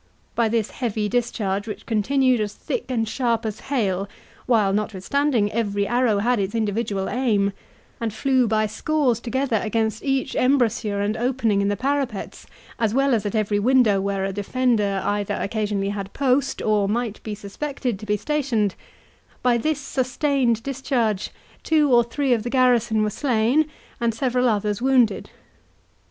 [0.33, 4.09] By this heavy discharge, which continued as thick and sharp as hail,
[4.47, 7.53] while, notwithstanding, every arrow had its individual aim,
[7.99, 12.47] and flew by scores together against each embrasure and opening in the parapets,
[12.79, 17.21] as well as at every window where a defender either occasionally had post, or might
[17.21, 21.29] be suspected to be stationed,—by this sustained discharge,
[21.61, 23.67] two or three of the garrison were slain,
[23.99, 25.29] and several others wounded.